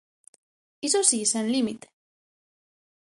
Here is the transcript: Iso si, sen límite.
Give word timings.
Iso 0.87 1.01
si, 1.09 1.19
sen 1.31 1.45
límite. 1.55 1.87